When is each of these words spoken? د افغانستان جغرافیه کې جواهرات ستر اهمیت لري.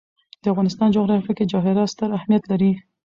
د 0.41 0.43
افغانستان 0.53 0.87
جغرافیه 0.95 1.33
کې 1.37 1.49
جواهرات 1.51 1.89
ستر 1.93 2.09
اهمیت 2.17 2.43
لري. 2.51 2.71